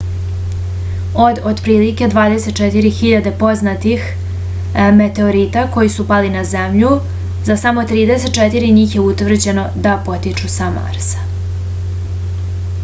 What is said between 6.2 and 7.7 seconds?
na zemlju za